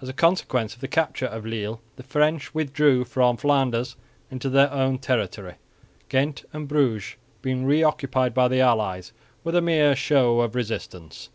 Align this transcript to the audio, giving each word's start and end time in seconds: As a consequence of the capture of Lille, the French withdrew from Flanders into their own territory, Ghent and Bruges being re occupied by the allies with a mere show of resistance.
As 0.00 0.08
a 0.08 0.12
consequence 0.12 0.74
of 0.74 0.80
the 0.80 0.88
capture 0.88 1.26
of 1.26 1.46
Lille, 1.46 1.80
the 1.94 2.02
French 2.02 2.52
withdrew 2.52 3.04
from 3.04 3.36
Flanders 3.36 3.94
into 4.28 4.48
their 4.48 4.72
own 4.72 4.98
territory, 4.98 5.54
Ghent 6.08 6.44
and 6.52 6.66
Bruges 6.66 7.14
being 7.42 7.64
re 7.64 7.84
occupied 7.84 8.34
by 8.34 8.48
the 8.48 8.58
allies 8.60 9.12
with 9.44 9.54
a 9.54 9.62
mere 9.62 9.94
show 9.94 10.40
of 10.40 10.56
resistance. 10.56 11.28